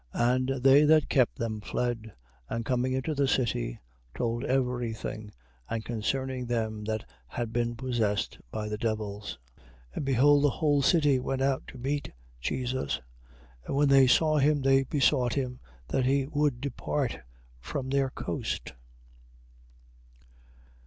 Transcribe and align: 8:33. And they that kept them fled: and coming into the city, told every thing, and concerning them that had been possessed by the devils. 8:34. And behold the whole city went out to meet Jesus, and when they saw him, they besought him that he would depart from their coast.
8:33. 0.15 0.21
And 0.33 0.63
they 0.63 0.83
that 0.85 1.09
kept 1.09 1.35
them 1.37 1.61
fled: 1.61 2.11
and 2.49 2.65
coming 2.65 2.91
into 2.93 3.13
the 3.13 3.27
city, 3.27 3.79
told 4.17 4.43
every 4.43 4.93
thing, 4.95 5.31
and 5.69 5.85
concerning 5.85 6.47
them 6.47 6.83
that 6.85 7.07
had 7.27 7.53
been 7.53 7.75
possessed 7.75 8.39
by 8.49 8.67
the 8.67 8.79
devils. 8.79 9.37
8:34. 9.95 9.95
And 9.97 10.05
behold 10.05 10.43
the 10.43 10.49
whole 10.49 10.81
city 10.81 11.19
went 11.19 11.43
out 11.43 11.67
to 11.67 11.77
meet 11.77 12.11
Jesus, 12.39 12.99
and 13.67 13.75
when 13.75 13.89
they 13.89 14.07
saw 14.07 14.37
him, 14.39 14.63
they 14.63 14.81
besought 14.85 15.35
him 15.35 15.59
that 15.89 16.07
he 16.07 16.25
would 16.25 16.61
depart 16.61 17.19
from 17.59 17.91
their 17.91 18.09
coast. 18.09 18.73